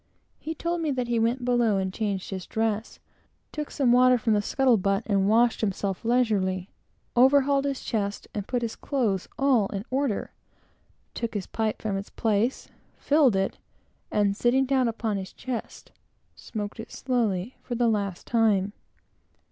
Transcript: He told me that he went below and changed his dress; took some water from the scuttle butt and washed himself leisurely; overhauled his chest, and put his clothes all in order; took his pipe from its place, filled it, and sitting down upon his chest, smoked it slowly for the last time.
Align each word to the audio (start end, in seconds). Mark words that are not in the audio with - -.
He 0.39 0.55
told 0.55 0.81
me 0.81 0.89
that 0.89 1.09
he 1.09 1.19
went 1.19 1.45
below 1.45 1.77
and 1.77 1.93
changed 1.93 2.31
his 2.31 2.47
dress; 2.47 2.97
took 3.51 3.69
some 3.69 3.91
water 3.91 4.17
from 4.17 4.33
the 4.33 4.41
scuttle 4.41 4.77
butt 4.77 5.03
and 5.05 5.29
washed 5.29 5.61
himself 5.61 6.03
leisurely; 6.03 6.71
overhauled 7.15 7.65
his 7.65 7.83
chest, 7.83 8.27
and 8.33 8.47
put 8.47 8.63
his 8.63 8.75
clothes 8.75 9.27
all 9.37 9.67
in 9.67 9.85
order; 9.91 10.31
took 11.13 11.35
his 11.35 11.45
pipe 11.45 11.83
from 11.83 11.97
its 11.97 12.09
place, 12.09 12.67
filled 12.97 13.35
it, 13.35 13.59
and 14.11 14.35
sitting 14.35 14.65
down 14.65 14.87
upon 14.87 15.17
his 15.17 15.31
chest, 15.33 15.91
smoked 16.35 16.79
it 16.79 16.91
slowly 16.91 17.53
for 17.61 17.75
the 17.75 17.87
last 17.87 18.25
time. 18.25 18.73